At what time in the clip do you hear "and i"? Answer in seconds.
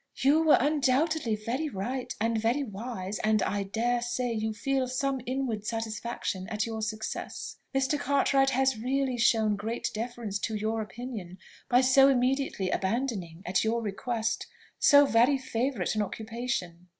3.19-3.61